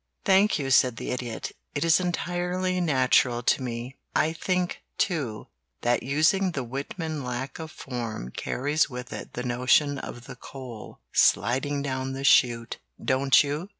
"Thank 0.25 0.57
you," 0.57 0.71
said 0.71 0.97
the 0.97 1.11
Idiot. 1.11 1.51
"It 1.75 1.85
is 1.85 1.99
entirely 1.99 2.81
natural 2.81 3.43
to 3.43 3.61
me. 3.61 3.99
I 4.15 4.33
think, 4.33 4.81
too, 4.97 5.45
that 5.81 6.01
using 6.01 6.53
the 6.53 6.63
Whitman 6.63 7.23
lack 7.23 7.59
of 7.59 7.69
form 7.69 8.31
carries 8.31 8.89
with 8.89 9.13
it 9.13 9.33
the 9.33 9.43
notion 9.43 9.99
of 9.99 10.25
the 10.25 10.35
coal 10.35 11.01
sliding 11.13 11.83
down 11.83 12.13
the 12.13 12.23
chute, 12.23 12.79
don't 12.99 13.43
you? 13.43 13.69